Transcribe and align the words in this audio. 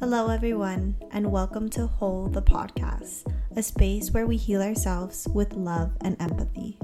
Hello, 0.00 0.30
everyone, 0.30 0.96
and 1.10 1.30
welcome 1.30 1.68
to 1.68 1.86
Whole 1.86 2.26
the 2.26 2.40
Podcast, 2.40 3.30
a 3.54 3.62
space 3.62 4.10
where 4.12 4.26
we 4.26 4.38
heal 4.38 4.62
ourselves 4.62 5.28
with 5.34 5.52
love 5.52 5.92
and 6.00 6.16
empathy. 6.22 6.78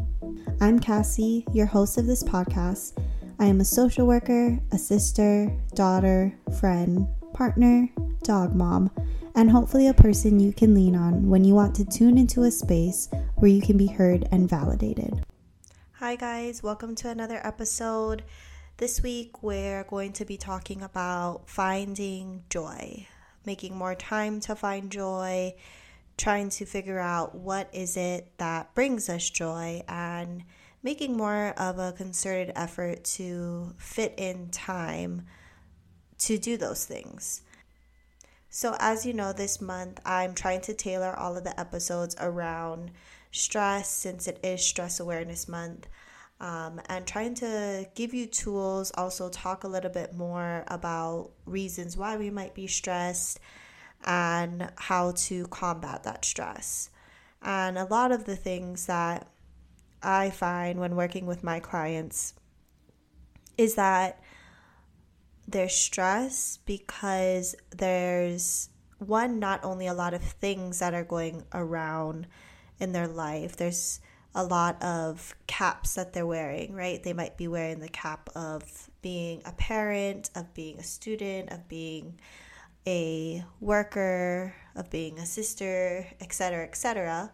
I'm 0.60 0.78
Cassie, 0.78 1.46
your 1.50 1.64
host 1.64 1.96
of 1.96 2.04
this 2.04 2.22
podcast. 2.22 3.02
I 3.38 3.46
am 3.46 3.62
a 3.62 3.64
social 3.64 4.06
worker, 4.06 4.60
a 4.70 4.76
sister, 4.76 5.50
daughter, 5.74 6.38
friend, 6.60 7.08
partner, 7.32 7.88
dog 8.22 8.54
mom, 8.54 8.90
and 9.34 9.50
hopefully 9.50 9.88
a 9.88 9.94
person 9.94 10.38
you 10.38 10.52
can 10.52 10.74
lean 10.74 10.94
on 10.94 11.30
when 11.30 11.42
you 11.42 11.54
want 11.54 11.74
to 11.76 11.86
tune 11.86 12.18
into 12.18 12.42
a 12.42 12.50
space 12.50 13.08
where 13.36 13.50
you 13.50 13.62
can 13.62 13.78
be 13.78 13.86
heard 13.86 14.28
and 14.30 14.46
validated. 14.46 15.24
Hi, 15.92 16.16
guys, 16.16 16.62
welcome 16.62 16.94
to 16.96 17.08
another 17.08 17.40
episode. 17.42 18.24
This 18.78 19.02
week, 19.02 19.42
we're 19.42 19.84
going 19.84 20.12
to 20.12 20.26
be 20.26 20.36
talking 20.36 20.82
about 20.82 21.48
finding 21.48 22.44
joy, 22.50 23.08
making 23.46 23.74
more 23.74 23.94
time 23.94 24.38
to 24.40 24.54
find 24.54 24.92
joy, 24.92 25.54
trying 26.18 26.50
to 26.50 26.66
figure 26.66 26.98
out 26.98 27.34
what 27.34 27.70
is 27.72 27.96
it 27.96 28.32
that 28.36 28.74
brings 28.74 29.08
us 29.08 29.30
joy, 29.30 29.82
and 29.88 30.44
making 30.82 31.16
more 31.16 31.54
of 31.56 31.78
a 31.78 31.92
concerted 31.92 32.52
effort 32.54 33.02
to 33.04 33.72
fit 33.78 34.12
in 34.18 34.50
time 34.50 35.24
to 36.18 36.36
do 36.36 36.58
those 36.58 36.84
things. 36.84 37.40
So, 38.50 38.76
as 38.78 39.06
you 39.06 39.14
know, 39.14 39.32
this 39.32 39.58
month 39.58 40.02
I'm 40.04 40.34
trying 40.34 40.60
to 40.62 40.74
tailor 40.74 41.18
all 41.18 41.38
of 41.38 41.44
the 41.44 41.58
episodes 41.58 42.14
around 42.20 42.90
stress 43.30 43.88
since 43.88 44.28
it 44.28 44.38
is 44.44 44.62
Stress 44.62 45.00
Awareness 45.00 45.48
Month 45.48 45.88
um, 46.40 46.80
and 46.88 47.06
trying 47.06 47.34
to 47.36 47.86
give 47.94 48.12
you 48.12 48.26
tools, 48.26 48.92
also 48.94 49.28
talk 49.28 49.64
a 49.64 49.68
little 49.68 49.90
bit 49.90 50.14
more 50.14 50.64
about 50.68 51.30
reasons 51.46 51.96
why 51.96 52.16
we 52.16 52.30
might 52.30 52.54
be 52.54 52.66
stressed 52.66 53.40
and 54.04 54.70
how 54.76 55.12
to 55.12 55.46
combat 55.46 56.02
that 56.04 56.24
stress. 56.24 56.90
And 57.42 57.78
a 57.78 57.84
lot 57.84 58.12
of 58.12 58.24
the 58.24 58.36
things 58.36 58.86
that 58.86 59.28
I 60.02 60.30
find 60.30 60.78
when 60.78 60.94
working 60.94 61.26
with 61.26 61.42
my 61.42 61.60
clients 61.60 62.34
is 63.56 63.74
that 63.76 64.22
they're 65.48 65.68
stressed 65.68 66.66
because 66.66 67.54
there's 67.70 68.68
one, 68.98 69.38
not 69.38 69.64
only 69.64 69.86
a 69.86 69.94
lot 69.94 70.14
of 70.14 70.22
things 70.22 70.78
that 70.80 70.94
are 70.94 71.04
going 71.04 71.44
around 71.54 72.26
in 72.78 72.92
their 72.92 73.08
life, 73.08 73.56
there's 73.56 74.00
a 74.36 74.44
lot 74.44 74.80
of 74.82 75.34
caps 75.46 75.94
that 75.94 76.12
they're 76.12 76.26
wearing, 76.26 76.74
right? 76.74 77.02
They 77.02 77.14
might 77.14 77.38
be 77.38 77.48
wearing 77.48 77.80
the 77.80 77.88
cap 77.88 78.28
of 78.36 78.90
being 79.00 79.40
a 79.46 79.52
parent, 79.52 80.28
of 80.36 80.52
being 80.52 80.78
a 80.78 80.82
student, 80.82 81.50
of 81.50 81.66
being 81.68 82.20
a 82.86 83.42
worker, 83.60 84.54
of 84.74 84.90
being 84.90 85.18
a 85.18 85.24
sister, 85.24 86.06
etc., 86.20 86.64
etc. 86.64 87.32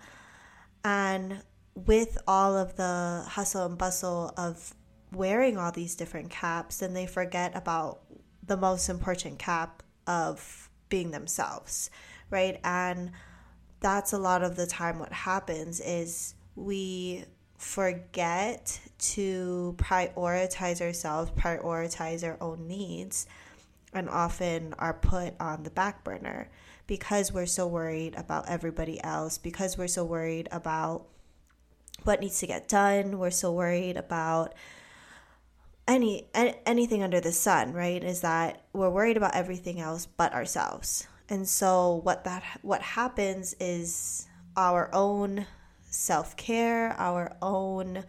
And 0.84 1.42
with 1.74 2.18
all 2.28 2.56
of 2.56 2.76
the 2.76 3.24
hustle 3.26 3.66
and 3.66 3.76
bustle 3.76 4.32
of 4.36 4.72
wearing 5.12 5.58
all 5.58 5.72
these 5.72 5.96
different 5.96 6.30
caps, 6.30 6.78
then 6.78 6.94
they 6.94 7.06
forget 7.06 7.56
about 7.56 8.00
the 8.46 8.56
most 8.56 8.88
important 8.88 9.40
cap 9.40 9.82
of 10.06 10.70
being 10.88 11.10
themselves, 11.10 11.90
right? 12.30 12.60
And 12.62 13.10
that's 13.80 14.12
a 14.12 14.18
lot 14.18 14.44
of 14.44 14.54
the 14.54 14.66
time 14.66 15.00
what 15.00 15.12
happens 15.12 15.80
is 15.80 16.34
we 16.56 17.24
forget 17.56 18.80
to 18.98 19.74
prioritize 19.78 20.80
ourselves, 20.80 21.30
prioritize 21.32 22.24
our 22.24 22.36
own 22.40 22.66
needs, 22.66 23.26
and 23.92 24.08
often 24.08 24.74
are 24.78 24.94
put 24.94 25.34
on 25.38 25.62
the 25.62 25.70
back 25.70 26.02
burner 26.02 26.50
because 26.86 27.32
we're 27.32 27.46
so 27.46 27.66
worried 27.66 28.14
about 28.16 28.48
everybody 28.48 29.02
else, 29.02 29.38
because 29.38 29.78
we're 29.78 29.86
so 29.86 30.04
worried 30.04 30.48
about 30.50 31.06
what 32.04 32.20
needs 32.20 32.40
to 32.40 32.46
get 32.46 32.68
done, 32.68 33.18
we're 33.18 33.30
so 33.30 33.52
worried 33.52 33.96
about 33.96 34.54
any 35.86 36.28
anything 36.34 37.02
under 37.02 37.20
the 37.20 37.32
sun, 37.32 37.72
right? 37.72 38.02
Is 38.02 38.20
that 38.20 38.62
we're 38.72 38.90
worried 38.90 39.16
about 39.16 39.34
everything 39.34 39.80
else 39.80 40.06
but 40.06 40.32
ourselves. 40.32 41.06
And 41.28 41.48
so 41.48 42.00
what 42.02 42.24
that 42.24 42.42
what 42.62 42.82
happens 42.82 43.54
is 43.60 44.26
our 44.56 44.90
own 44.94 45.46
self 45.92 46.36
care, 46.36 46.94
our 46.98 47.36
own 47.40 48.04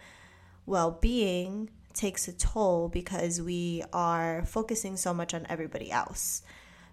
well 0.66 0.92
being 0.92 1.70
takes 1.94 2.28
a 2.28 2.34
toll 2.34 2.90
because 2.90 3.40
we 3.42 3.84
are 3.94 4.44
focusing 4.46 4.98
so 4.98 5.14
much 5.14 5.34
on 5.34 5.46
everybody 5.50 5.92
else. 5.92 6.42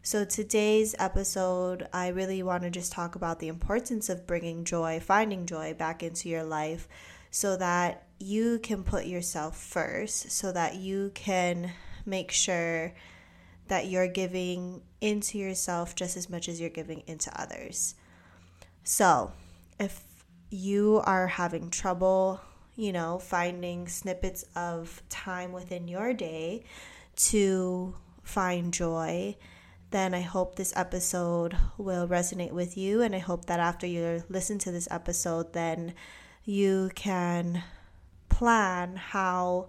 So, 0.02 0.24
today's 0.24 0.94
episode, 0.98 1.86
I 1.92 2.08
really 2.08 2.42
want 2.42 2.62
to 2.62 2.70
just 2.70 2.92
talk 2.92 3.14
about 3.14 3.38
the 3.38 3.48
importance 3.48 4.08
of 4.08 4.26
bringing 4.26 4.64
joy, 4.64 4.98
finding 5.00 5.46
joy 5.46 5.74
back 5.74 6.02
into 6.02 6.28
your 6.28 6.42
life 6.42 6.88
so 7.30 7.56
that 7.56 8.06
you 8.18 8.58
can 8.58 8.82
put 8.82 9.06
yourself 9.06 9.56
first, 9.56 10.30
so 10.30 10.52
that 10.52 10.76
you 10.76 11.12
can 11.14 11.72
make 12.06 12.30
sure 12.30 12.94
that 13.68 13.86
you're 13.86 14.08
giving 14.08 14.82
into 15.00 15.38
yourself 15.38 15.94
just 15.94 16.16
as 16.16 16.28
much 16.28 16.48
as 16.48 16.60
you're 16.60 16.70
giving 16.70 17.02
into 17.06 17.30
others. 17.40 17.94
So, 18.84 19.32
if 19.78 20.02
you 20.50 21.00
are 21.04 21.28
having 21.28 21.70
trouble, 21.70 22.40
you 22.76 22.92
know, 22.92 23.18
finding 23.18 23.88
snippets 23.88 24.44
of 24.56 25.02
time 25.08 25.52
within 25.52 25.88
your 25.88 26.12
day 26.12 26.64
to 27.16 27.94
find 28.22 28.72
joy, 28.72 29.36
then 29.90 30.14
I 30.14 30.20
hope 30.20 30.54
this 30.54 30.72
episode 30.76 31.56
will 31.78 32.06
resonate 32.06 32.52
with 32.52 32.76
you. 32.76 33.02
And 33.02 33.14
I 33.14 33.18
hope 33.18 33.46
that 33.46 33.60
after 33.60 33.86
you 33.86 34.24
listen 34.28 34.58
to 34.60 34.72
this 34.72 34.88
episode, 34.90 35.52
then 35.52 35.94
you 36.44 36.90
can 36.94 37.62
plan 38.28 38.96
how 38.96 39.68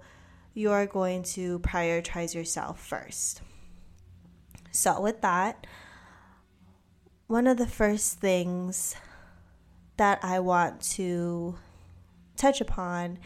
you're 0.53 0.85
going 0.85 1.23
to 1.23 1.59
prioritize 1.59 2.35
yourself 2.35 2.79
first. 2.79 3.41
So, 4.71 5.01
with 5.01 5.21
that, 5.21 5.67
one 7.27 7.47
of 7.47 7.57
the 7.57 7.67
first 7.67 8.19
things 8.19 8.95
that 10.01 10.17
I 10.23 10.39
want 10.39 10.81
to 10.97 11.56
touch 12.35 12.59
upon 12.59 13.19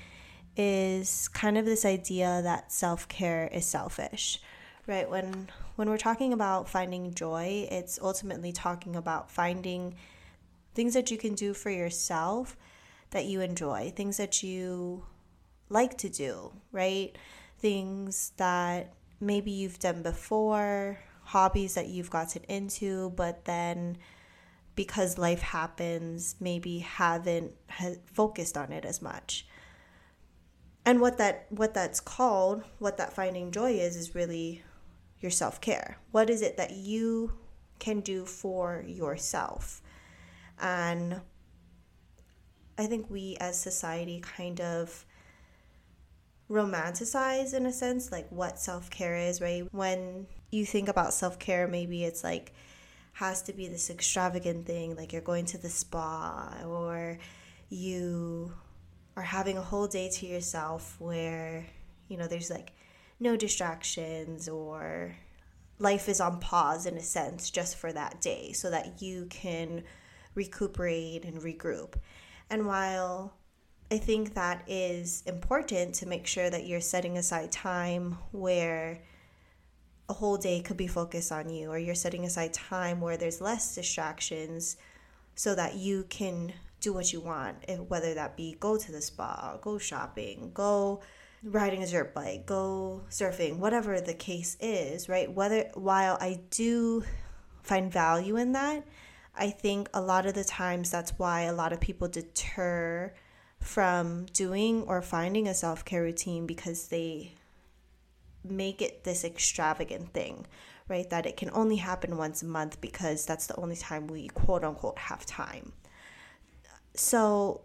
is 0.57 1.29
kind 1.29 1.57
of 1.57 1.63
this 1.63 1.85
idea 1.85 2.41
that 2.43 2.69
self-care 2.69 3.47
is 3.53 3.65
selfish. 3.65 4.41
Right? 4.85 5.09
When 5.09 5.47
when 5.77 5.89
we're 5.89 5.97
talking 5.97 6.33
about 6.33 6.67
finding 6.67 7.13
joy, 7.13 7.65
it's 7.71 7.97
ultimately 8.01 8.51
talking 8.51 8.97
about 8.97 9.31
finding 9.31 9.95
things 10.73 10.93
that 10.95 11.09
you 11.11 11.17
can 11.17 11.33
do 11.33 11.53
for 11.53 11.69
yourself 11.69 12.57
that 13.11 13.23
you 13.23 13.39
enjoy, 13.39 13.93
things 13.95 14.17
that 14.17 14.43
you 14.43 15.05
like 15.69 15.97
to 15.99 16.09
do, 16.09 16.51
right? 16.73 17.17
Things 17.57 18.33
that 18.35 18.91
maybe 19.21 19.49
you've 19.49 19.79
done 19.79 20.01
before, 20.03 20.99
hobbies 21.23 21.75
that 21.75 21.87
you've 21.87 22.09
gotten 22.09 22.43
into, 22.49 23.11
but 23.11 23.45
then 23.45 23.97
because 24.75 25.17
life 25.17 25.41
happens, 25.41 26.35
maybe 26.39 26.79
haven't 26.79 27.53
focused 28.05 28.57
on 28.57 28.71
it 28.71 28.85
as 28.85 29.01
much. 29.01 29.47
And 30.85 31.01
what 31.01 31.17
that 31.17 31.47
what 31.49 31.73
that's 31.73 31.99
called, 31.99 32.63
what 32.77 32.97
that 32.97 33.13
finding 33.13 33.51
joy 33.51 33.71
is 33.71 33.95
is 33.95 34.13
really 34.13 34.63
your 35.19 35.31
self-care. 35.31 35.97
What 36.11 36.29
is 36.29 36.41
it 36.41 36.57
that 36.57 36.71
you 36.71 37.33
can 37.79 38.01
do 38.01 38.25
for 38.25 38.83
yourself? 38.85 39.81
And 40.61 41.21
I 42.77 42.85
think 42.85 43.09
we 43.09 43.37
as 43.39 43.59
society 43.59 44.19
kind 44.19 44.61
of 44.61 45.05
romanticize 46.49 47.53
in 47.55 47.65
a 47.65 47.73
sense 47.73 48.11
like 48.11 48.29
what 48.29 48.59
self-care 48.59 49.15
is, 49.15 49.41
right? 49.41 49.67
When 49.71 50.27
you 50.51 50.65
think 50.65 50.87
about 50.87 51.13
self-care, 51.13 51.67
maybe 51.67 52.03
it's 52.03 52.23
like 52.23 52.53
has 53.15 53.41
to 53.41 53.53
be 53.53 53.67
this 53.67 53.89
extravagant 53.89 54.65
thing 54.65 54.95
like 54.95 55.11
you're 55.11 55.21
going 55.21 55.45
to 55.45 55.57
the 55.57 55.69
spa 55.69 56.53
or 56.65 57.17
you 57.69 58.51
are 59.15 59.23
having 59.23 59.57
a 59.57 59.61
whole 59.61 59.87
day 59.87 60.09
to 60.09 60.25
yourself 60.25 60.95
where 60.99 61.65
you 62.07 62.17
know 62.17 62.27
there's 62.27 62.49
like 62.49 62.73
no 63.19 63.35
distractions 63.35 64.47
or 64.49 65.15
life 65.79 66.07
is 66.07 66.21
on 66.21 66.39
pause 66.39 66.85
in 66.85 66.97
a 66.97 67.01
sense 67.01 67.49
just 67.49 67.77
for 67.77 67.91
that 67.91 68.21
day 68.21 68.51
so 68.51 68.69
that 68.69 69.01
you 69.01 69.25
can 69.29 69.83
recuperate 70.33 71.23
and 71.25 71.41
regroup. 71.41 71.95
And 72.49 72.65
while 72.65 73.33
I 73.91 73.97
think 73.97 74.33
that 74.33 74.63
is 74.67 75.23
important 75.25 75.95
to 75.95 76.07
make 76.07 76.27
sure 76.27 76.49
that 76.49 76.65
you're 76.65 76.81
setting 76.81 77.17
aside 77.17 77.51
time 77.51 78.17
where 78.31 79.01
a 80.09 80.13
whole 80.13 80.37
day 80.37 80.61
could 80.61 80.77
be 80.77 80.87
focused 80.87 81.31
on 81.31 81.49
you 81.49 81.69
or 81.69 81.77
you're 81.77 81.95
setting 81.95 82.25
aside 82.25 82.53
time 82.53 83.01
where 83.01 83.17
there's 83.17 83.41
less 83.41 83.75
distractions 83.75 84.77
so 85.35 85.55
that 85.55 85.75
you 85.75 86.05
can 86.09 86.53
do 86.79 86.93
what 86.93 87.11
you 87.11 87.19
want 87.19 87.57
whether 87.89 88.13
that 88.13 88.37
be 88.37 88.55
go 88.59 88.77
to 88.77 88.91
the 88.91 89.01
spa 89.01 89.57
go 89.61 89.77
shopping 89.77 90.51
go 90.53 91.01
riding 91.43 91.81
a 91.81 91.87
dirt 91.87 92.13
bike 92.13 92.45
go 92.45 93.01
surfing 93.09 93.57
whatever 93.57 93.99
the 93.99 94.13
case 94.13 94.55
is 94.59 95.09
right 95.09 95.31
whether 95.31 95.69
while 95.73 96.17
i 96.21 96.39
do 96.51 97.03
find 97.65 97.91
value 97.91 98.37
in 98.37 98.53
that. 98.53 98.85
I 99.35 99.49
think 99.49 99.89
a 99.93 100.01
lot 100.01 100.25
of 100.25 100.33
the 100.33 100.43
times 100.43 100.89
that's 100.89 101.17
why 101.17 101.41
a 101.41 101.53
lot 101.53 101.73
of 101.73 101.81
people 101.81 102.07
deter 102.07 103.13
from 103.59 104.27
doing 104.27 104.83
or 104.83 105.01
finding 105.01 105.47
a 105.47 105.53
self 105.53 105.83
care 105.83 106.03
routine 106.03 106.45
because 106.45 106.87
they 106.87 107.33
make 108.49 108.81
it 108.81 109.03
this 109.03 109.23
extravagant 109.23 110.13
thing, 110.13 110.45
right? 110.87 111.09
That 111.09 111.25
it 111.25 111.37
can 111.37 111.49
only 111.53 111.77
happen 111.77 112.17
once 112.17 112.41
a 112.41 112.45
month 112.45 112.79
because 112.81 113.25
that's 113.25 113.47
the 113.47 113.55
only 113.57 113.75
time 113.75 114.07
we 114.07 114.27
quote 114.29 114.63
unquote 114.63 114.97
have 114.97 115.25
time. 115.25 115.73
So 116.95 117.61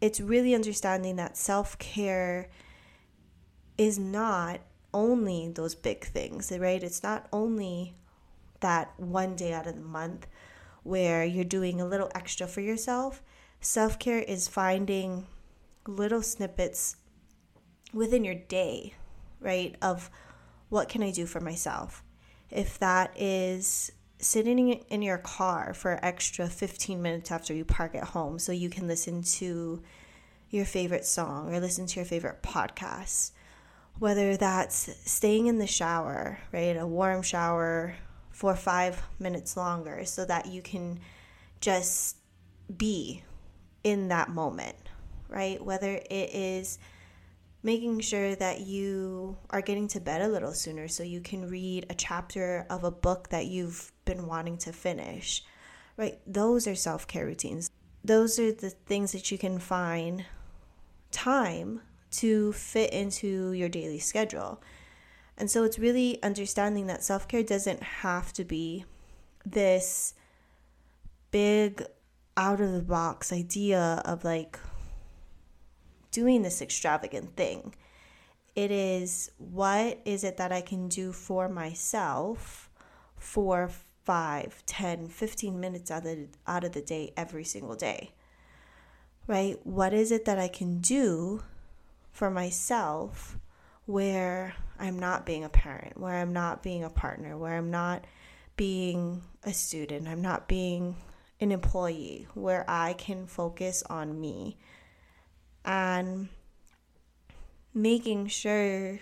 it's 0.00 0.20
really 0.20 0.54
understanding 0.54 1.16
that 1.16 1.36
self 1.36 1.78
care 1.78 2.50
is 3.78 3.98
not 3.98 4.60
only 4.92 5.48
those 5.48 5.74
big 5.74 6.04
things, 6.04 6.52
right? 6.58 6.82
It's 6.82 7.02
not 7.02 7.28
only 7.32 7.94
that 8.60 8.92
one 8.98 9.36
day 9.36 9.52
out 9.52 9.66
of 9.66 9.76
the 9.76 9.82
month 9.82 10.26
where 10.82 11.24
you're 11.24 11.44
doing 11.44 11.80
a 11.80 11.86
little 11.86 12.10
extra 12.14 12.46
for 12.46 12.60
yourself. 12.60 13.22
Self 13.60 13.98
care 13.98 14.20
is 14.20 14.48
finding 14.48 15.26
little 15.86 16.22
snippets 16.22 16.96
within 17.92 18.24
your 18.24 18.34
day, 18.34 18.94
right? 19.40 19.76
Of 19.82 20.10
what 20.68 20.88
can 20.88 21.02
I 21.02 21.10
do 21.10 21.26
for 21.26 21.40
myself? 21.40 22.02
If 22.50 22.78
that 22.78 23.12
is 23.16 23.92
sitting 24.20 24.72
in 24.72 25.02
your 25.02 25.18
car 25.18 25.72
for 25.72 25.98
extra 26.04 26.46
15 26.46 27.00
minutes 27.00 27.30
after 27.30 27.54
you 27.54 27.64
park 27.64 27.94
at 27.94 28.04
home 28.04 28.38
so 28.38 28.52
you 28.52 28.68
can 28.68 28.86
listen 28.86 29.22
to 29.22 29.82
your 30.50 30.64
favorite 30.64 31.06
song 31.06 31.52
or 31.54 31.58
listen 31.58 31.86
to 31.86 31.96
your 31.96 32.04
favorite 32.04 32.42
podcast 32.42 33.30
whether 33.98 34.36
that's 34.36 34.90
staying 35.10 35.46
in 35.46 35.58
the 35.58 35.66
shower 35.66 36.38
right 36.52 36.76
a 36.76 36.86
warm 36.86 37.22
shower 37.22 37.94
for 38.30 38.54
5 38.54 39.02
minutes 39.18 39.56
longer 39.56 40.04
so 40.04 40.24
that 40.26 40.46
you 40.46 40.60
can 40.60 41.00
just 41.60 42.16
be 42.76 43.22
in 43.84 44.08
that 44.08 44.28
moment 44.28 44.76
right 45.28 45.64
whether 45.64 45.94
it 45.94 46.34
is 46.34 46.78
making 47.62 48.00
sure 48.00 48.34
that 48.36 48.60
you 48.60 49.36
are 49.50 49.60
getting 49.60 49.88
to 49.88 50.00
bed 50.00 50.22
a 50.22 50.28
little 50.28 50.52
sooner 50.52 50.88
so 50.88 51.02
you 51.02 51.20
can 51.20 51.48
read 51.48 51.86
a 51.90 51.94
chapter 51.94 52.66
of 52.70 52.84
a 52.84 52.90
book 52.90 53.28
that 53.28 53.46
you've 53.46 53.92
been 54.04 54.26
wanting 54.26 54.56
to 54.58 54.72
finish, 54.72 55.44
right? 55.96 56.18
Those 56.26 56.66
are 56.66 56.74
self 56.74 57.06
care 57.06 57.26
routines. 57.26 57.70
Those 58.02 58.38
are 58.38 58.52
the 58.52 58.70
things 58.70 59.12
that 59.12 59.30
you 59.30 59.36
can 59.36 59.58
find 59.58 60.24
time 61.10 61.82
to 62.12 62.52
fit 62.52 62.92
into 62.92 63.52
your 63.52 63.68
daily 63.68 63.98
schedule. 63.98 64.62
And 65.36 65.50
so 65.50 65.64
it's 65.64 65.78
really 65.78 66.22
understanding 66.22 66.86
that 66.86 67.04
self 67.04 67.28
care 67.28 67.42
doesn't 67.42 67.82
have 67.82 68.32
to 68.34 68.44
be 68.44 68.84
this 69.44 70.14
big 71.30 71.84
out 72.36 72.60
of 72.60 72.72
the 72.72 72.82
box 72.82 73.32
idea 73.32 74.02
of 74.04 74.24
like 74.24 74.58
doing 76.10 76.42
this 76.42 76.60
extravagant 76.60 77.36
thing. 77.36 77.74
It 78.54 78.70
is 78.70 79.30
what 79.38 80.00
is 80.04 80.24
it 80.24 80.36
that 80.38 80.52
I 80.52 80.60
can 80.60 80.88
do 80.88 81.12
for 81.12 81.48
myself 81.48 82.68
for 83.16 83.70
5, 84.04 84.62
10, 84.66 85.08
15 85.08 85.60
minutes 85.60 85.90
out 85.90 85.98
of, 85.98 86.04
the, 86.04 86.28
out 86.46 86.64
of 86.64 86.72
the 86.72 86.82
day 86.82 87.12
every 87.16 87.44
single 87.44 87.76
day? 87.76 88.12
Right? 89.26 89.58
What 89.64 89.92
is 89.92 90.10
it 90.10 90.24
that 90.24 90.38
I 90.38 90.48
can 90.48 90.80
do 90.80 91.42
for 92.12 92.30
myself 92.30 93.38
where 93.86 94.54
I'm 94.78 94.98
not 94.98 95.26
being 95.26 95.44
a 95.44 95.48
parent, 95.48 95.98
where 95.98 96.16
I'm 96.16 96.32
not 96.32 96.62
being 96.62 96.84
a 96.84 96.90
partner, 96.90 97.36
where 97.36 97.56
I'm 97.56 97.70
not 97.70 98.04
being 98.56 99.22
a 99.44 99.52
student, 99.52 100.08
I'm 100.08 100.22
not 100.22 100.48
being 100.48 100.96
an 101.40 101.52
employee, 101.52 102.26
where 102.34 102.64
I 102.68 102.94
can 102.94 103.26
focus 103.26 103.82
on 103.88 104.20
me 104.20 104.58
and 105.64 106.28
making 107.74 108.26
sure 108.28 108.98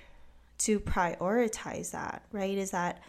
to 0.58 0.80
prioritize 0.80 1.92
that, 1.92 2.22
right? 2.32 2.58
Is 2.58 2.72
that 2.72 3.02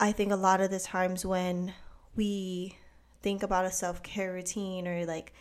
I 0.00 0.12
think 0.12 0.32
a 0.32 0.36
lot 0.36 0.60
of 0.60 0.70
the 0.70 0.80
times 0.80 1.24
when 1.24 1.72
we 2.16 2.76
think 3.22 3.42
about 3.42 3.64
a 3.64 3.70
self 3.70 4.02
care 4.02 4.32
routine 4.32 4.88
or 4.88 5.06
like 5.06 5.32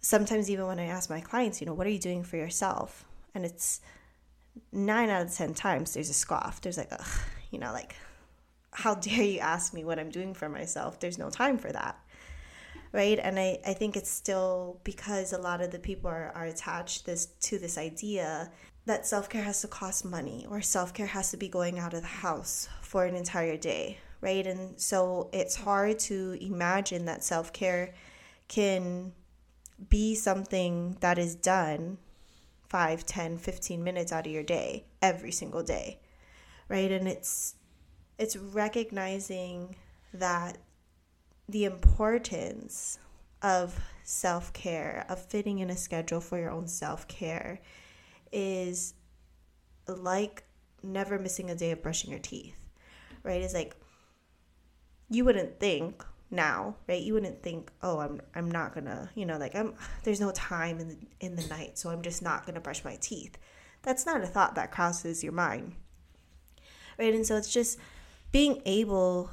sometimes 0.00 0.50
even 0.50 0.66
when 0.66 0.78
I 0.78 0.86
ask 0.86 1.10
my 1.10 1.20
clients, 1.20 1.60
you 1.60 1.66
know, 1.66 1.74
what 1.74 1.86
are 1.86 1.90
you 1.90 1.98
doing 1.98 2.22
for 2.22 2.36
yourself? 2.36 3.04
And 3.34 3.44
it's 3.44 3.80
nine 4.72 5.10
out 5.10 5.26
of 5.26 5.34
10 5.34 5.54
times 5.54 5.94
there's 5.94 6.08
a 6.08 6.14
scoff. 6.14 6.60
There's 6.60 6.78
like, 6.78 6.88
ugh, 6.92 7.06
you 7.50 7.58
know, 7.58 7.72
like, 7.72 7.96
how 8.70 8.94
dare 8.94 9.22
you 9.22 9.38
ask 9.40 9.74
me 9.74 9.84
what 9.84 9.98
I'm 9.98 10.10
doing 10.10 10.34
for 10.34 10.48
myself? 10.48 11.00
There's 11.00 11.18
no 11.18 11.30
time 11.30 11.58
for 11.58 11.72
that 11.72 11.98
right? 12.92 13.18
And 13.18 13.38
I, 13.38 13.58
I 13.66 13.74
think 13.74 13.96
it's 13.96 14.10
still 14.10 14.80
because 14.84 15.32
a 15.32 15.38
lot 15.38 15.60
of 15.60 15.70
the 15.70 15.78
people 15.78 16.10
are, 16.10 16.32
are 16.34 16.46
attached 16.46 17.06
this 17.06 17.26
to 17.26 17.58
this 17.58 17.78
idea 17.78 18.50
that 18.86 19.06
self-care 19.06 19.42
has 19.42 19.60
to 19.62 19.68
cost 19.68 20.04
money 20.04 20.46
or 20.48 20.62
self-care 20.62 21.06
has 21.06 21.30
to 21.32 21.36
be 21.36 21.48
going 21.48 21.78
out 21.78 21.92
of 21.92 22.02
the 22.02 22.06
house 22.06 22.68
for 22.82 23.04
an 23.04 23.16
entire 23.16 23.56
day 23.56 23.98
right? 24.20 24.46
And 24.46 24.80
so 24.80 25.28
it's 25.32 25.56
hard 25.56 25.98
to 26.00 26.36
imagine 26.40 27.04
that 27.04 27.22
self-care 27.22 27.94
can 28.48 29.12
be 29.88 30.14
something 30.14 30.96
that 31.00 31.18
is 31.18 31.34
done 31.34 31.98
5 32.68 33.06
10 33.06 33.38
15 33.38 33.84
minutes 33.84 34.12
out 34.12 34.26
of 34.26 34.32
your 34.32 34.42
day 34.42 34.84
every 35.02 35.30
single 35.30 35.62
day 35.62 36.00
right? 36.68 36.90
And 36.90 37.06
it's 37.06 37.54
it's 38.18 38.36
recognizing 38.36 39.76
that 40.14 40.58
the 41.48 41.64
importance 41.64 42.98
of 43.42 43.78
self 44.02 44.52
care, 44.52 45.04
of 45.08 45.24
fitting 45.24 45.58
in 45.58 45.70
a 45.70 45.76
schedule 45.76 46.20
for 46.20 46.38
your 46.38 46.50
own 46.50 46.66
self 46.66 47.06
care, 47.08 47.60
is 48.32 48.94
like 49.86 50.44
never 50.82 51.18
missing 51.18 51.50
a 51.50 51.54
day 51.54 51.70
of 51.70 51.82
brushing 51.82 52.10
your 52.10 52.20
teeth, 52.20 52.68
right? 53.22 53.42
It's 53.42 53.54
like 53.54 53.76
you 55.08 55.24
wouldn't 55.24 55.60
think 55.60 56.04
now, 56.30 56.76
right? 56.88 57.02
You 57.02 57.14
wouldn't 57.14 57.42
think, 57.42 57.70
oh, 57.82 58.00
I'm 58.00 58.20
I'm 58.34 58.50
not 58.50 58.74
gonna, 58.74 59.10
you 59.14 59.26
know, 59.26 59.38
like 59.38 59.54
I'm 59.54 59.74
there's 60.04 60.20
no 60.20 60.32
time 60.32 60.80
in 60.80 60.88
the, 60.88 60.96
in 61.20 61.36
the 61.36 61.46
night, 61.46 61.78
so 61.78 61.90
I'm 61.90 62.02
just 62.02 62.22
not 62.22 62.46
gonna 62.46 62.60
brush 62.60 62.84
my 62.84 62.96
teeth. 63.00 63.38
That's 63.82 64.06
not 64.06 64.22
a 64.22 64.26
thought 64.26 64.56
that 64.56 64.72
crosses 64.72 65.22
your 65.22 65.32
mind, 65.32 65.74
right? 66.98 67.14
And 67.14 67.24
so 67.24 67.36
it's 67.36 67.52
just 67.52 67.78
being 68.32 68.60
able 68.64 69.30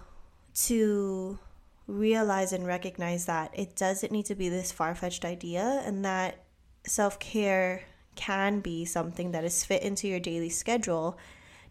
to 0.54 1.40
realize 1.88 2.54
and 2.54 2.66
recognize 2.66 3.26
that 3.26 3.52
it 3.54 3.76
doesn't 3.76 4.12
need 4.12 4.26
to 4.26 4.36
be 4.36 4.50
this 4.50 4.72
far 4.72 4.96
fetched 4.96 5.26
idea 5.26 5.82
and 5.86 6.06
that 6.06 6.44
self 6.86 7.20
care 7.20 7.84
can 8.16 8.60
be 8.60 8.86
something 8.86 9.32
that 9.32 9.44
is 9.44 9.64
fit 9.64 9.82
into 9.82 10.08
your 10.08 10.20
daily 10.20 10.50
schedule 10.50 11.18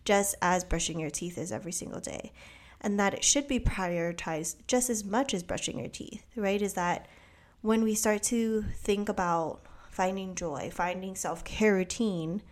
just 0.05 0.35
as 0.43 0.65
brushing 0.65 0.99
your 0.99 1.11
teeth 1.11 1.39
is 1.39 1.53
every 1.53 1.73
single 1.73 2.01
day. 2.01 2.33
And 2.81 2.99
that 2.99 3.15
it 3.15 3.23
should 3.25 3.47
be 3.47 3.61
prioritized 3.61 4.57
just 4.67 4.91
as 4.91 5.05
much 5.05 5.35
as 5.35 5.45
brushing 5.45 5.79
your 5.79 5.89
teeth, 5.89 6.25
right? 6.35 6.61
Is 6.61 6.75
that 6.75 7.07
when 7.61 7.85
we 7.85 7.95
start 7.95 8.25
to 8.25 8.63
think 8.75 9.09
about 9.09 9.61
finding 9.91 10.35
joy, 10.35 10.71
finding 10.73 11.15
self 11.15 11.45
care 11.45 11.75
routine 11.75 12.43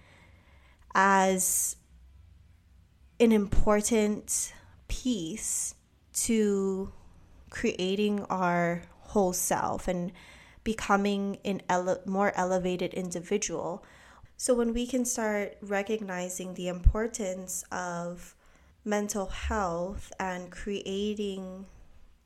as 0.95 1.76
an 3.19 3.33
important 3.33 4.52
piece 4.87 5.75
to 6.12 6.93
creating 7.50 8.25
our 8.25 8.83
whole 9.00 9.33
self 9.33 9.88
and 9.88 10.12
becoming 10.64 11.38
an 11.45 11.62
ele- 11.69 12.00
more 12.07 12.33
elevated 12.37 12.95
individual. 12.95 13.85
So, 14.37 14.54
when 14.54 14.73
we 14.73 14.87
can 14.87 15.04
start 15.04 15.57
recognizing 15.61 16.54
the 16.54 16.69
importance 16.69 17.64
of 17.71 18.35
mental 18.85 19.26
health 19.26 20.12
and 20.19 20.50
creating 20.50 21.66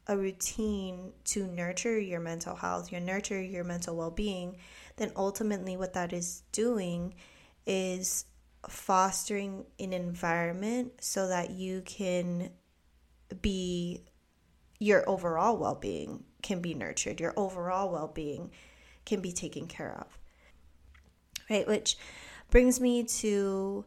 a 0.06 0.16
routine 0.16 1.12
to 1.24 1.46
nurture 1.46 1.98
your 1.98 2.20
mental 2.20 2.54
health, 2.54 2.92
your 2.92 3.00
nurture 3.00 3.40
your 3.40 3.64
mental 3.64 3.96
well-being, 3.96 4.56
then 4.96 5.10
ultimately 5.16 5.76
what 5.76 5.94
that 5.94 6.12
is 6.12 6.42
doing 6.52 7.14
is 7.66 8.26
fostering 8.68 9.64
an 9.78 9.92
environment 9.92 10.92
so 11.00 11.28
that 11.28 11.50
you 11.50 11.82
can 11.82 12.50
be 13.40 14.02
your 14.78 15.08
overall 15.08 15.56
well 15.56 15.74
being 15.74 16.24
can 16.42 16.60
be 16.60 16.74
nurtured, 16.74 17.20
your 17.20 17.32
overall 17.36 17.90
well 17.90 18.08
being 18.08 18.50
can 19.06 19.20
be 19.20 19.32
taken 19.32 19.66
care 19.66 19.96
of. 19.98 20.18
Right, 21.50 21.66
which 21.66 21.96
brings 22.50 22.80
me 22.80 23.04
to 23.04 23.84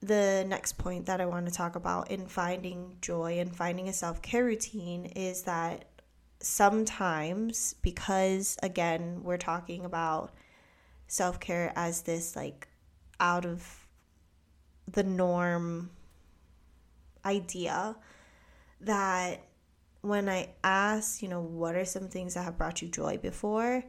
the 0.00 0.44
next 0.48 0.78
point 0.78 1.06
that 1.06 1.20
I 1.20 1.26
want 1.26 1.46
to 1.46 1.52
talk 1.52 1.76
about 1.76 2.10
in 2.10 2.26
finding 2.26 2.96
joy 3.00 3.38
and 3.38 3.54
finding 3.54 3.88
a 3.88 3.92
self 3.92 4.22
care 4.22 4.44
routine 4.44 5.06
is 5.06 5.42
that 5.42 5.84
sometimes, 6.40 7.74
because 7.82 8.56
again, 8.62 9.20
we're 9.22 9.36
talking 9.36 9.84
about 9.84 10.32
self 11.06 11.38
care 11.38 11.72
as 11.76 12.02
this 12.02 12.34
like 12.34 12.68
out 13.18 13.44
of 13.44 13.86
the 14.90 15.02
norm 15.02 15.90
idea, 17.24 17.96
that 18.80 19.44
when 20.02 20.28
I 20.28 20.50
ask, 20.64 21.22
you 21.22 21.28
know, 21.28 21.40
what 21.40 21.74
are 21.74 21.84
some 21.84 22.08
things 22.08 22.34
that 22.34 22.44
have 22.44 22.56
brought 22.56 22.82
you 22.82 22.88
joy 22.88 23.18
before 23.18 23.84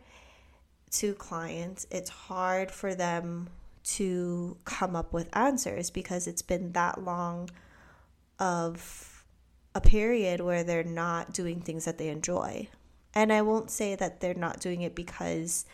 to 0.91 1.13
clients, 1.13 1.87
it's 1.89 2.09
hard 2.09 2.69
for 2.69 2.93
them 2.93 3.49
to 3.83 4.57
come 4.65 4.95
up 4.95 5.13
with 5.13 5.35
answers 5.35 5.89
because 5.89 6.27
it's 6.27 6.41
been 6.41 6.73
that 6.73 7.03
long 7.03 7.49
of 8.39 9.25
a 9.73 9.81
period 9.81 10.41
where 10.41 10.63
they're 10.63 10.83
not 10.83 11.33
doing 11.33 11.61
things 11.61 11.85
that 11.85 11.97
they 11.97 12.09
enjoy. 12.09 12.67
And 13.13 13.31
I 13.31 13.41
won't 13.41 13.71
say 13.71 13.95
that 13.95 14.19
they're 14.19 14.33
not 14.33 14.59
doing 14.59 14.81
it 14.81 14.95
because 14.95 15.65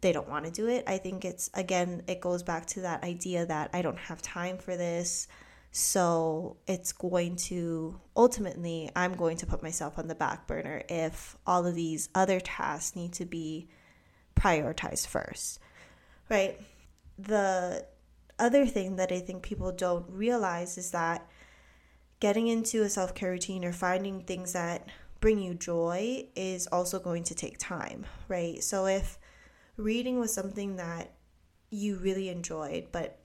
they 0.00 0.12
don't 0.12 0.28
want 0.28 0.44
to 0.44 0.50
do 0.50 0.66
it. 0.68 0.84
I 0.86 0.98
think 0.98 1.24
it's, 1.24 1.50
again, 1.54 2.02
it 2.06 2.20
goes 2.20 2.42
back 2.42 2.66
to 2.66 2.80
that 2.82 3.02
idea 3.02 3.46
that 3.46 3.70
I 3.72 3.82
don't 3.82 3.98
have 3.98 4.22
time 4.22 4.58
for 4.58 4.76
this. 4.76 5.26
So 5.72 6.56
it's 6.66 6.92
going 6.92 7.36
to, 7.36 8.00
ultimately, 8.16 8.90
I'm 8.96 9.14
going 9.14 9.36
to 9.38 9.46
put 9.46 9.62
myself 9.62 9.98
on 9.98 10.08
the 10.08 10.14
back 10.16 10.46
burner 10.46 10.82
if 10.88 11.36
all 11.46 11.64
of 11.64 11.76
these 11.76 12.08
other 12.14 12.40
tasks 12.40 12.96
need 12.96 13.12
to 13.14 13.24
be 13.24 13.68
prioritized 14.34 15.06
first, 15.06 15.60
right? 16.28 16.60
The 17.18 17.86
other 18.38 18.66
thing 18.66 18.96
that 18.96 19.12
I 19.12 19.20
think 19.20 19.42
people 19.42 19.70
don't 19.70 20.06
realize 20.08 20.76
is 20.76 20.90
that 20.90 21.28
getting 22.18 22.48
into 22.48 22.82
a 22.82 22.88
self 22.88 23.14
care 23.14 23.30
routine 23.30 23.64
or 23.64 23.72
finding 23.72 24.22
things 24.22 24.54
that 24.54 24.88
bring 25.20 25.38
you 25.38 25.54
joy 25.54 26.26
is 26.34 26.66
also 26.68 26.98
going 26.98 27.22
to 27.24 27.34
take 27.34 27.58
time, 27.58 28.06
right? 28.26 28.62
So 28.64 28.86
if 28.86 29.18
reading 29.76 30.18
was 30.18 30.32
something 30.32 30.76
that 30.76 31.12
you 31.70 31.96
really 31.96 32.28
enjoyed, 32.28 32.88
but 32.90 33.19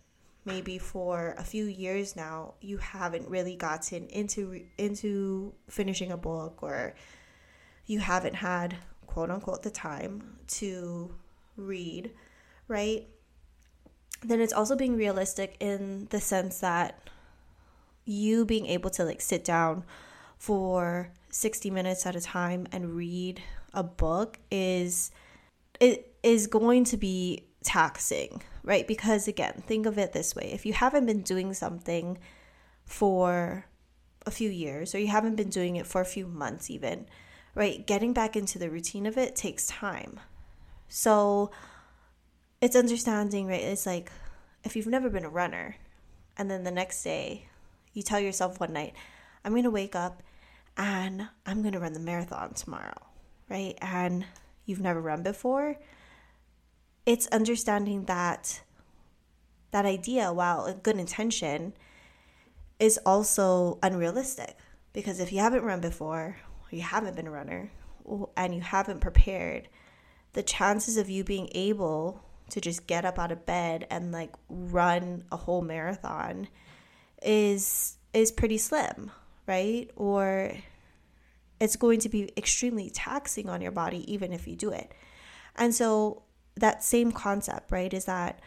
maybe 0.45 0.77
for 0.77 1.33
a 1.37 1.43
few 1.43 1.65
years 1.65 2.15
now 2.15 2.53
you 2.61 2.77
haven't 2.77 3.27
really 3.27 3.55
gotten 3.55 4.07
into 4.07 4.61
into 4.77 5.53
finishing 5.69 6.11
a 6.11 6.17
book 6.17 6.61
or 6.61 6.93
you 7.85 7.99
haven't 7.99 8.35
had 8.35 8.77
quote 9.07 9.29
unquote 9.29 9.63
the 9.63 9.69
time 9.69 10.37
to 10.47 11.09
read, 11.57 12.11
right? 12.67 13.07
Then 14.21 14.41
it's 14.41 14.53
also 14.53 14.75
being 14.75 14.95
realistic 14.95 15.55
in 15.59 16.07
the 16.09 16.19
sense 16.19 16.59
that 16.59 17.09
you 18.05 18.45
being 18.45 18.65
able 18.67 18.89
to 18.91 19.03
like 19.03 19.21
sit 19.21 19.43
down 19.43 19.83
for 20.37 21.11
60 21.29 21.69
minutes 21.71 22.05
at 22.05 22.15
a 22.15 22.21
time 22.21 22.67
and 22.71 22.93
read 22.95 23.41
a 23.73 23.83
book 23.83 24.37
is 24.51 25.11
it 25.79 26.13
is 26.23 26.47
going 26.47 26.83
to 26.85 26.97
be 26.97 27.45
taxing, 27.65 28.41
right? 28.63 28.87
Because 28.87 29.27
again, 29.27 29.63
think 29.65 29.85
of 29.85 29.97
it 29.97 30.13
this 30.13 30.35
way. 30.35 30.51
If 30.53 30.65
you 30.65 30.73
haven't 30.73 31.05
been 31.05 31.21
doing 31.21 31.53
something 31.53 32.17
for 32.85 33.65
a 34.25 34.31
few 34.31 34.49
years 34.49 34.95
or 34.95 34.99
you 34.99 35.07
haven't 35.07 35.35
been 35.35 35.49
doing 35.49 35.75
it 35.75 35.87
for 35.87 36.01
a 36.01 36.05
few 36.05 36.27
months 36.27 36.69
even, 36.69 37.07
right? 37.53 37.85
Getting 37.85 38.13
back 38.13 38.35
into 38.35 38.59
the 38.59 38.69
routine 38.69 39.05
of 39.05 39.17
it 39.17 39.35
takes 39.35 39.67
time. 39.67 40.19
So 40.87 41.51
it's 42.61 42.75
understanding, 42.75 43.47
right? 43.47 43.61
It's 43.61 43.85
like 43.85 44.11
if 44.63 44.75
you've 44.75 44.87
never 44.87 45.09
been 45.09 45.25
a 45.25 45.29
runner 45.29 45.75
and 46.37 46.49
then 46.49 46.63
the 46.63 46.71
next 46.71 47.03
day 47.03 47.47
you 47.93 48.03
tell 48.03 48.19
yourself 48.19 48.59
one 48.59 48.73
night, 48.73 48.93
I'm 49.43 49.51
going 49.53 49.63
to 49.63 49.71
wake 49.71 49.95
up 49.95 50.21
and 50.77 51.29
I'm 51.45 51.61
going 51.61 51.73
to 51.73 51.79
run 51.79 51.93
the 51.93 51.99
marathon 51.99 52.53
tomorrow, 52.53 52.97
right? 53.49 53.77
And 53.81 54.25
you've 54.65 54.81
never 54.81 55.01
run 55.01 55.23
before, 55.23 55.77
it's 57.05 57.27
understanding 57.27 58.05
that 58.05 58.61
that 59.71 59.85
idea, 59.85 60.31
while 60.31 60.65
a 60.65 60.73
good 60.73 60.97
intention, 60.97 61.73
is 62.79 62.99
also 63.05 63.79
unrealistic. 63.83 64.57
Because 64.93 65.19
if 65.19 65.33
you 65.33 65.39
haven't 65.39 65.63
run 65.63 65.81
before, 65.81 66.37
or 66.61 66.67
you 66.71 66.81
haven't 66.81 67.15
been 67.15 67.27
a 67.27 67.31
runner, 67.31 67.71
and 68.37 68.55
you 68.55 68.61
haven't 68.61 69.01
prepared, 69.01 69.67
the 70.33 70.43
chances 70.43 70.97
of 70.97 71.09
you 71.09 71.23
being 71.23 71.49
able 71.53 72.21
to 72.49 72.61
just 72.61 72.87
get 72.87 73.05
up 73.05 73.17
out 73.17 73.31
of 73.31 73.45
bed 73.45 73.87
and 73.89 74.11
like 74.11 74.33
run 74.49 75.23
a 75.31 75.37
whole 75.37 75.61
marathon 75.61 76.47
is 77.21 77.97
is 78.13 78.31
pretty 78.31 78.57
slim, 78.57 79.11
right? 79.47 79.89
Or 79.95 80.51
it's 81.59 81.75
going 81.75 81.99
to 82.01 82.09
be 82.09 82.31
extremely 82.37 82.89
taxing 82.89 83.49
on 83.49 83.61
your 83.61 83.71
body 83.71 84.09
even 84.11 84.31
if 84.31 84.47
you 84.47 84.55
do 84.55 84.71
it. 84.71 84.91
And 85.55 85.73
so 85.73 86.23
that 86.57 86.83
same 86.83 87.11
concept, 87.11 87.71
right, 87.71 87.93
is 87.93 88.05
that 88.05 88.39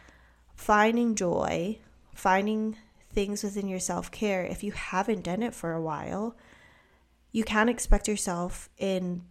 finding 0.54 1.14
joy, 1.14 1.78
finding 2.14 2.76
things 3.12 3.42
within 3.42 3.68
your 3.68 3.80
self-care 3.80 4.44
if 4.44 4.62
you 4.62 4.72
haven't 4.72 5.24
done 5.24 5.42
it 5.42 5.54
for 5.54 5.72
a 5.72 5.80
while, 5.80 6.36
you 7.32 7.44
can't 7.44 7.70
expect 7.70 8.08
yourself 8.08 8.68
in 8.78 9.22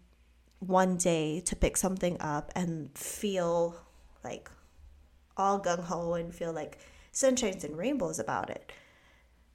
one 0.59 0.97
day 0.97 1.39
to 1.41 1.55
pick 1.55 1.77
something 1.77 2.17
up 2.19 2.51
and 2.55 2.95
feel 2.97 3.75
like 4.23 4.49
all 5.35 5.59
gung 5.59 5.83
ho 5.83 6.13
and 6.13 6.33
feel 6.33 6.51
like 6.51 6.79
sunshines 7.13 7.63
and 7.63 7.77
rainbows 7.77 8.19
about 8.19 8.49
it. 8.49 8.71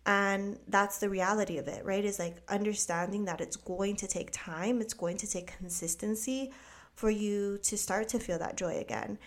And 0.04 0.58
that's 0.66 0.98
the 0.98 1.08
reality 1.08 1.58
of 1.58 1.68
it, 1.68 1.84
right? 1.84 2.04
Is 2.04 2.18
like 2.18 2.36
understanding 2.48 3.24
that 3.26 3.40
it's 3.40 3.56
going 3.56 3.96
to 3.96 4.08
take 4.08 4.30
time, 4.32 4.80
it's 4.80 4.94
going 4.94 5.16
to 5.18 5.30
take 5.30 5.56
consistency 5.58 6.52
for 6.94 7.10
you 7.10 7.58
to 7.62 7.76
start 7.76 8.08
to 8.08 8.18
feel 8.18 8.38
that 8.38 8.56
joy 8.56 8.78
again, 8.78 9.18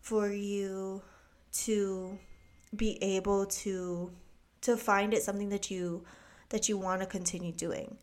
for 0.00 0.30
you 0.30 1.02
to 1.52 2.18
be 2.74 3.02
able 3.02 3.46
to 3.46 4.10
to 4.60 4.76
find 4.76 5.12
it 5.12 5.22
something 5.22 5.50
that 5.50 5.70
you 5.70 6.04
that 6.48 6.68
you 6.68 6.78
want 6.78 7.00
to 7.00 7.06
continue 7.06 7.52
doing. 7.52 7.96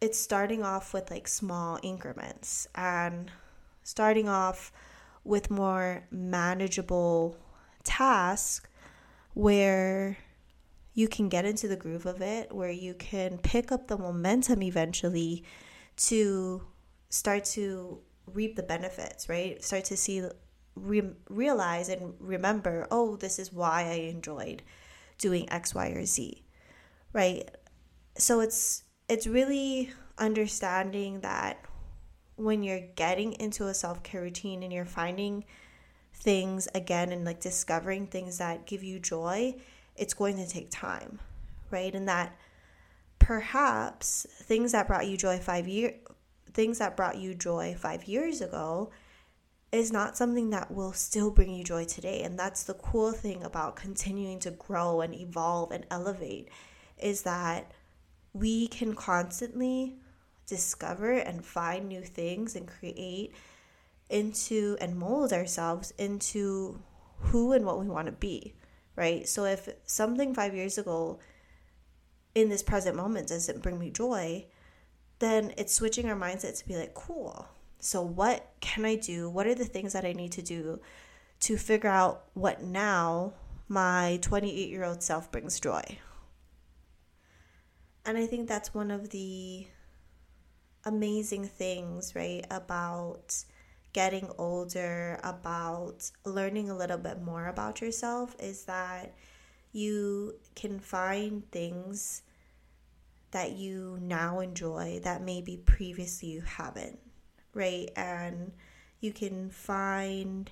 It's 0.00 0.18
starting 0.18 0.62
off 0.62 0.92
with 0.92 1.10
like 1.10 1.26
small 1.26 1.78
increments 1.82 2.68
and 2.74 3.30
starting 3.82 4.28
off 4.28 4.72
with 5.24 5.50
more 5.50 6.04
manageable 6.10 7.36
tasks 7.82 8.68
where 9.34 10.18
you 10.94 11.08
can 11.08 11.28
get 11.28 11.44
into 11.44 11.68
the 11.68 11.76
groove 11.76 12.06
of 12.06 12.22
it, 12.22 12.52
where 12.52 12.70
you 12.70 12.94
can 12.94 13.38
pick 13.38 13.70
up 13.70 13.86
the 13.86 13.98
momentum 13.98 14.62
eventually 14.62 15.44
to 15.96 16.62
start 17.08 17.44
to 17.44 18.00
reap 18.32 18.56
the 18.56 18.62
benefits, 18.62 19.28
right? 19.28 19.62
Start 19.62 19.84
to 19.86 19.96
see, 19.96 20.22
re- 20.74 21.12
realize, 21.28 21.88
and 21.88 22.14
remember, 22.18 22.86
oh, 22.90 23.16
this 23.16 23.38
is 23.38 23.52
why 23.52 23.82
I 23.82 24.10
enjoyed 24.10 24.62
doing 25.18 25.50
X, 25.50 25.74
Y, 25.74 25.88
or 25.88 26.04
Z, 26.04 26.42
right? 27.12 27.48
So 28.16 28.40
it's 28.40 28.82
it's 29.08 29.26
really 29.26 29.92
understanding 30.18 31.20
that 31.20 31.64
when 32.36 32.62
you're 32.62 32.80
getting 32.96 33.32
into 33.34 33.66
a 33.66 33.74
self 33.74 34.02
care 34.02 34.22
routine 34.22 34.62
and 34.62 34.72
you're 34.72 34.84
finding 34.84 35.44
things 36.12 36.68
again 36.74 37.12
and 37.12 37.24
like 37.24 37.40
discovering 37.40 38.06
things 38.06 38.38
that 38.38 38.66
give 38.66 38.82
you 38.82 38.98
joy, 38.98 39.54
it's 39.96 40.14
going 40.14 40.36
to 40.36 40.48
take 40.48 40.70
time, 40.70 41.18
right? 41.70 41.94
And 41.94 42.08
that 42.08 42.36
perhaps 43.18 44.26
things 44.42 44.72
that 44.72 44.86
brought 44.86 45.06
you 45.06 45.16
joy 45.16 45.38
five 45.38 45.66
years 45.68 45.94
things 46.56 46.78
that 46.78 46.96
brought 46.96 47.18
you 47.18 47.34
joy 47.34 47.76
five 47.78 48.04
years 48.06 48.40
ago 48.40 48.90
is 49.70 49.92
not 49.92 50.16
something 50.16 50.48
that 50.50 50.70
will 50.70 50.94
still 50.94 51.30
bring 51.30 51.54
you 51.54 51.62
joy 51.62 51.84
today. 51.84 52.22
And 52.22 52.38
that's 52.38 52.62
the 52.62 52.74
cool 52.74 53.12
thing 53.12 53.44
about 53.44 53.76
continuing 53.76 54.38
to 54.40 54.50
grow 54.52 55.02
and 55.02 55.14
evolve 55.14 55.70
and 55.70 55.86
elevate 55.90 56.48
is 56.98 57.22
that 57.22 57.72
we 58.32 58.68
can 58.68 58.94
constantly 58.94 59.96
discover 60.46 61.12
and 61.12 61.44
find 61.44 61.88
new 61.88 62.02
things 62.02 62.56
and 62.56 62.66
create 62.66 63.34
into 64.08 64.78
and 64.80 64.96
mold 64.96 65.34
ourselves 65.34 65.92
into 65.98 66.80
who 67.18 67.52
and 67.52 67.66
what 67.66 67.78
we 67.78 67.86
want 67.86 68.06
to 68.06 68.12
be, 68.12 68.54
right? 68.94 69.28
So 69.28 69.44
if 69.44 69.68
something 69.84 70.32
five 70.34 70.54
years 70.54 70.78
ago 70.78 71.18
in 72.34 72.48
this 72.48 72.62
present 72.62 72.96
moment 72.96 73.28
doesn't 73.28 73.62
bring 73.62 73.78
me 73.78 73.90
joy, 73.90 74.46
then 75.18 75.54
it's 75.56 75.74
switching 75.74 76.08
our 76.08 76.16
mindset 76.16 76.58
to 76.58 76.68
be 76.68 76.76
like, 76.76 76.94
cool. 76.94 77.48
So, 77.78 78.02
what 78.02 78.50
can 78.60 78.84
I 78.84 78.96
do? 78.96 79.28
What 79.30 79.46
are 79.46 79.54
the 79.54 79.64
things 79.64 79.92
that 79.92 80.04
I 80.04 80.12
need 80.12 80.32
to 80.32 80.42
do 80.42 80.80
to 81.40 81.56
figure 81.56 81.90
out 81.90 82.24
what 82.34 82.62
now 82.62 83.34
my 83.68 84.18
28 84.22 84.68
year 84.68 84.84
old 84.84 85.02
self 85.02 85.30
brings 85.30 85.60
joy? 85.60 85.98
And 88.04 88.16
I 88.16 88.26
think 88.26 88.48
that's 88.48 88.72
one 88.72 88.90
of 88.90 89.10
the 89.10 89.66
amazing 90.84 91.44
things, 91.44 92.14
right, 92.14 92.46
about 92.50 93.34
getting 93.92 94.30
older, 94.38 95.18
about 95.24 96.10
learning 96.24 96.70
a 96.70 96.76
little 96.76 96.98
bit 96.98 97.20
more 97.22 97.48
about 97.48 97.80
yourself 97.80 98.36
is 98.38 98.64
that 98.64 99.14
you 99.72 100.34
can 100.54 100.78
find 100.78 101.50
things 101.50 102.22
that 103.30 103.52
you 103.52 103.98
now 104.00 104.40
enjoy 104.40 105.00
that 105.02 105.22
maybe 105.22 105.56
previously 105.64 106.28
you 106.28 106.42
haven't, 106.42 106.98
right? 107.54 107.90
And 107.96 108.52
you 109.00 109.12
can 109.12 109.50
find 109.50 110.50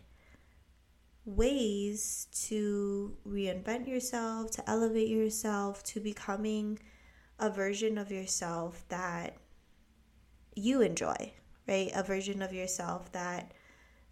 ways 1.25 2.27
to 2.49 3.17
reinvent 3.27 3.89
yourself, 3.89 4.51
to 4.53 4.71
elevate 4.71 5.09
yourself, 5.09 5.83
to 5.85 6.01
becoming 6.01 6.79
a 7.39 7.51
version 7.51 7.97
of 7.99 8.11
yourself 8.11 8.85
that 8.89 9.37
you 10.55 10.83
enjoy, 10.83 11.33
right? 11.67 11.91
A 11.95 12.03
version 12.03 12.43
of 12.43 12.53
yourself 12.53 13.11
that 13.13 13.53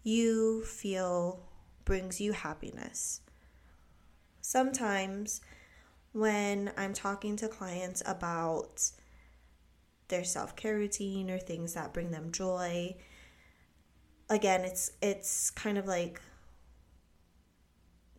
you 0.03 0.63
feel 0.63 1.39
brings 1.85 2.19
you 2.19 2.33
happiness. 2.33 3.21
Sometimes 4.41 5.41
when 6.13 6.71
I'm 6.77 6.93
talking 6.93 7.35
to 7.37 7.47
clients 7.47 8.01
about 8.05 8.83
their 10.07 10.23
self-care 10.23 10.75
routine 10.75 11.29
or 11.29 11.39
things 11.39 11.73
that 11.73 11.93
bring 11.93 12.11
them 12.11 12.31
joy, 12.31 12.95
again, 14.29 14.61
it's 14.61 14.91
it's 15.01 15.51
kind 15.51 15.77
of 15.77 15.85
like 15.87 16.21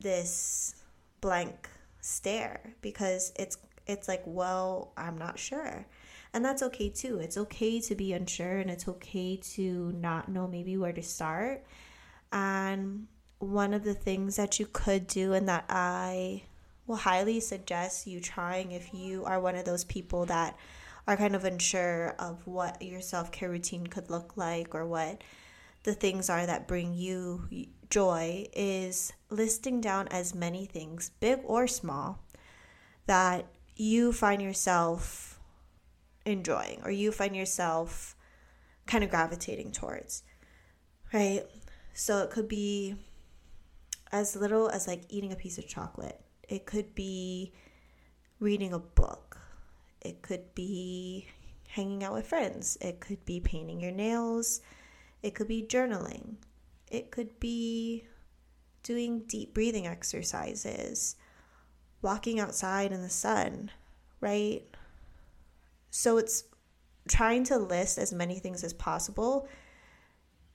this 0.01 0.75
blank 1.21 1.69
stare 2.01 2.75
because 2.83 3.33
it's 3.37 3.57
it's 3.87 4.09
like, 4.09 4.23
well, 4.27 4.93
I'm 4.97 5.17
not 5.17 5.39
sure. 5.39 5.87
And 6.33 6.45
that's 6.45 6.63
okay 6.65 6.89
too. 6.89 7.19
It's 7.19 7.37
okay 7.37 7.81
to 7.81 7.95
be 7.95 8.13
unsure 8.13 8.59
and 8.59 8.71
it's 8.71 8.89
okay 8.89 9.37
to 9.55 9.93
not 9.93 10.29
know 10.29 10.49
maybe 10.49 10.77
where 10.77 10.93
to 10.93 11.03
start. 11.03 11.65
And 12.33 13.07
one 13.39 13.73
of 13.73 13.85
the 13.85 13.95
things 13.95 14.37
that 14.37 14.59
you 14.59 14.67
could 14.67 15.07
do 15.07 15.33
and 15.33 15.49
that 15.49 15.67
I 15.69 16.43
will 16.87 16.97
highly 16.97 17.41
suggest 17.41 18.07
you 18.07 18.21
trying 18.21 18.73
if 18.73 18.93
you 18.93 19.25
are 19.25 19.41
one 19.41 19.57
of 19.57 19.65
those 19.65 19.85
people 19.85 20.27
that 20.27 20.57
are 21.07 21.17
kind 21.17 21.35
of 21.35 21.45
unsure 21.45 22.15
of 22.19 22.47
what 22.47 22.81
your 22.83 23.01
self 23.01 23.31
care 23.31 23.51
routine 23.51 23.87
could 23.87 24.11
look 24.11 24.37
like 24.37 24.75
or 24.75 24.87
what 24.87 25.23
the 25.83 25.95
things 25.95 26.31
are 26.31 26.47
that 26.47 26.67
bring 26.67 26.95
you 26.95 27.47
joy 27.91 28.47
is 28.55 29.13
listing 29.31 29.81
down 29.81 30.09
as 30.09 30.35
many 30.35 30.67
things, 30.67 31.11
big 31.21 31.39
or 31.45 31.67
small, 31.67 32.19
that 33.07 33.47
you 33.77 34.13
find 34.13 34.41
yourself 34.41 35.39
enjoying 36.25 36.81
or 36.85 36.91
you 36.91 37.13
find 37.13 37.37
yourself 37.37 38.17
kind 38.87 39.05
of 39.05 39.11
gravitating 39.11 39.73
towards, 39.73 40.23
right? 41.13 41.45
So 41.93 42.19
it 42.19 42.31
could 42.31 42.49
be 42.49 42.97
as 44.11 44.35
little 44.37 44.69
as 44.69 44.87
like 44.87 45.03
eating 45.09 45.33
a 45.33 45.37
piece 45.37 45.59
of 45.59 45.69
chocolate, 45.69 46.21
it 46.49 46.67
could 46.67 46.95
be 46.95 47.53
reading 48.41 48.73
a 48.73 48.79
book, 48.79 49.39
it 50.01 50.23
could 50.23 50.55
be 50.55 51.29
hanging 51.69 52.05
out 52.05 52.15
with 52.15 52.27
friends, 52.27 52.77
it 52.81 53.01
could 53.01 53.25
be 53.25 53.41
painting 53.41 53.81
your 53.81 53.93
nails, 53.93 54.61
it 55.23 55.35
could 55.35 55.49
be 55.49 55.63
journaling, 55.63 56.37
it 56.91 57.11
could 57.11 57.41
be 57.41 58.05
doing 58.83 59.21
deep 59.27 59.55
breathing 59.55 59.87
exercises 59.87 61.17
walking 62.03 62.39
outside 62.39 62.93
in 62.93 63.03
the 63.03 63.09
sun, 63.09 63.71
right? 64.21 64.63
So 65.91 66.19
it's 66.19 66.45
trying 67.09 67.45
to 67.45 67.57
list 67.59 67.99
as 67.99 68.13
many 68.13 68.39
things 68.39 68.63
as 68.63 68.75
possible 68.75 69.49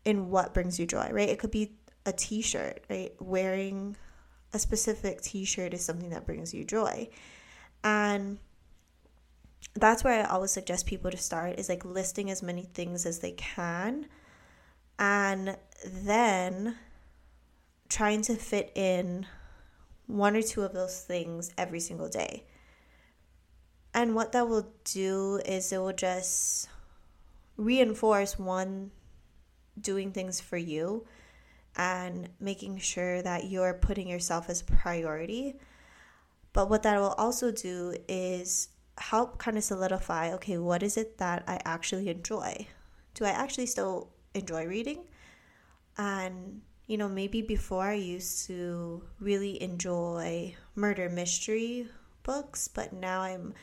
in 0.06 0.30
what 0.30 0.54
brings 0.54 0.80
you 0.80 0.86
joy, 0.86 1.10
right? 1.12 1.28
It 1.28 1.40
could 1.40 1.52
be 1.52 1.74
a 2.06 2.14
t 2.14 2.42
shirt, 2.42 2.84
right? 2.90 3.14
Wearing 3.20 3.98
a 4.54 4.60
specific 4.60 5.22
t 5.22 5.46
shirt 5.46 5.74
is 5.74 5.84
something 5.84 6.10
that 6.10 6.26
brings 6.26 6.54
you 6.54 6.64
joy. 6.64 7.10
And 7.84 8.40
that's 9.76 10.04
where 10.04 10.22
I 10.22 10.30
always 10.30 10.52
suggest 10.52 10.86
people 10.86 11.12
to 11.12 11.18
start 11.18 11.60
is 11.60 11.70
like 11.70 11.86
listing 11.86 12.30
as 12.30 12.42
many 12.42 12.64
things 12.64 13.06
as 13.06 13.20
they 13.20 13.32
can 13.32 14.08
and 14.98 15.58
then 15.86 16.76
trying 17.88 18.22
to 18.24 18.36
fit 18.36 18.72
in 18.76 19.26
one 20.08 20.36
or 20.36 20.42
two 20.42 20.64
of 20.64 20.74
those 20.74 21.02
things 21.02 21.52
every 21.58 21.80
single 21.80 22.10
day. 22.10 22.44
And 23.94 24.16
what 24.16 24.34
that 24.34 24.48
will 24.48 24.72
do 24.84 25.40
is 25.46 25.72
it 25.72 25.78
will 25.78 25.94
just 25.94 26.68
reinforce 27.58 28.38
one 28.38 28.92
doing 29.80 30.12
things 30.12 30.40
for 30.40 30.58
you 30.58 31.06
and 31.80 32.28
making 32.42 32.78
sure 32.78 33.22
that 33.22 33.46
you're 33.46 33.74
putting 33.74 34.10
yourself 34.10 34.50
as 34.50 34.62
priority. 34.62 35.56
But 36.52 36.70
what 36.70 36.84
that 36.84 37.00
will 37.00 37.16
also 37.18 37.52
do 37.52 37.96
is 38.10 38.68
help 38.98 39.38
kind 39.38 39.58
of 39.58 39.64
solidify 39.64 40.34
okay, 40.34 40.58
what 40.58 40.84
is 40.84 40.98
it 40.98 41.18
that 41.20 41.46
I 41.48 41.62
actually 41.64 42.10
enjoy? 42.10 42.68
Do 43.14 43.24
I 43.24 43.30
actually 43.30 43.68
still 43.68 44.10
enjoy 44.34 44.66
reading? 44.66 45.06
And 45.98 46.62
you 46.88 46.98
know, 46.98 47.08
maybe 47.08 47.42
before 47.42 47.86
I 47.86 47.94
used 47.94 48.48
to 48.48 49.04
really 49.22 49.62
enjoy 49.64 50.56
murder 50.76 51.08
mystery 51.08 51.88
books, 52.24 52.68
but 52.68 52.92
now 52.92 53.22
I'm 53.22 53.54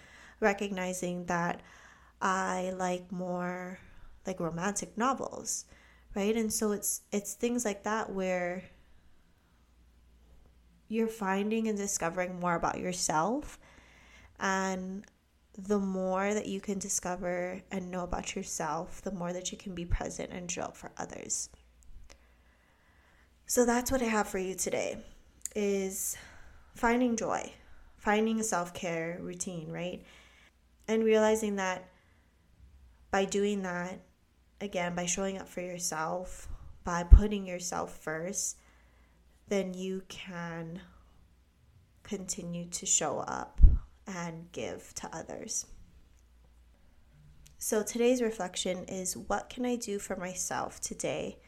recognizing 0.41 1.27
that 1.27 1.61
I 2.23 2.73
like 2.79 3.13
more 3.13 3.79
like 4.27 4.41
romantic 4.41 4.97
novels, 4.97 5.67
right? 6.17 6.35
And 6.35 6.53
so 6.53 6.73
it's 6.73 7.03
it's 7.13 7.35
things 7.35 7.65
like 7.65 7.85
that 7.85 8.11
where 8.11 8.65
you're 10.89 11.09
finding 11.09 11.69
and 11.69 11.77
discovering 11.77 12.41
more 12.41 12.55
about 12.55 12.79
yourself 12.79 13.59
and 14.41 15.05
the 15.59 15.79
more 15.79 16.35
that 16.35 16.47
you 16.47 16.61
can 16.61 16.79
discover 16.79 17.61
and 17.71 17.91
know 17.91 18.03
about 18.03 18.37
yourself, 18.37 19.01
the 19.03 19.11
more 19.11 19.33
that 19.33 19.51
you 19.53 19.59
can 19.59 19.75
be 19.75 19.85
present 19.85 20.31
and 20.31 20.51
show 20.51 20.63
up 20.63 20.77
for 20.77 20.91
others. 20.99 21.49
So 23.47 23.65
that's 23.65 23.91
what 23.91 24.03
I 24.03 24.07
have 24.07 24.29
for 24.29 24.39
you 24.39 24.55
today 24.55 24.99
is 25.55 26.17
finding 26.75 27.17
joy, 27.17 27.53
finding 27.97 28.39
a 28.39 28.45
self-care 28.45 29.19
routine, 29.23 29.71
right? 29.71 30.03
And 30.89 31.05
realizing 31.05 31.57
that 31.57 31.89
by 33.11 33.25
doing 33.25 33.63
that, 33.63 34.01
again, 34.61 34.95
by 34.95 35.07
showing 35.07 35.39
up 35.39 35.49
for 35.49 35.61
yourself, 35.61 36.49
by 36.85 37.03
putting 37.03 37.47
yourself 37.47 37.99
first, 37.99 38.59
then 39.49 39.75
you 39.75 40.03
can 40.09 40.81
continue 42.03 42.67
to 42.67 42.87
show 42.87 43.19
up 43.21 43.61
and 44.07 44.51
give 44.53 44.95
to 44.95 45.09
others. 45.13 45.67
So 47.59 47.83
today's 47.83 48.23
reflection 48.23 48.85
is 48.85 49.17
what 49.17 49.49
can 49.49 49.67
I 49.67 49.77
do 49.77 49.99
for 49.99 50.15
myself 50.17 50.81
today 50.81 51.39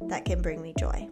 that 0.00 0.24
can 0.24 0.40
bring 0.40 0.62
me 0.62 0.72
joy? 0.78 1.08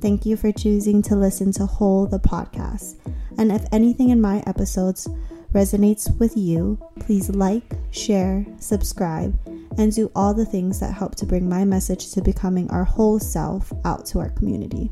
Thank 0.00 0.26
you 0.26 0.36
for 0.36 0.52
choosing 0.52 1.02
to 1.02 1.16
listen 1.16 1.52
to 1.52 1.66
Whole 1.66 2.06
the 2.06 2.18
podcast. 2.18 2.96
And 3.36 3.52
if 3.52 3.64
anything 3.72 4.10
in 4.10 4.20
my 4.20 4.42
episodes 4.46 5.06
resonates 5.52 6.18
with 6.18 6.36
you, 6.36 6.78
please 7.00 7.30
like, 7.30 7.64
share, 7.90 8.44
subscribe, 8.58 9.38
and 9.78 9.94
do 9.94 10.10
all 10.14 10.34
the 10.34 10.44
things 10.44 10.80
that 10.80 10.92
help 10.92 11.14
to 11.14 11.24
bring 11.24 11.48
my 11.48 11.64
message 11.64 12.10
to 12.12 12.20
becoming 12.20 12.70
our 12.70 12.84
whole 12.84 13.18
self 13.18 13.72
out 13.84 14.04
to 14.06 14.18
our 14.18 14.30
community. 14.30 14.90